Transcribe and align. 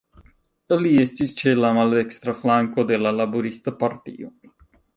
Li 0.83 0.93
estis 1.01 1.33
ĉe 1.41 1.53
la 1.59 1.71
maldekstra 1.79 2.35
flanko 2.39 2.87
de 2.93 2.99
la 3.05 3.15
Laborista 3.19 3.77
Partio. 3.85 4.35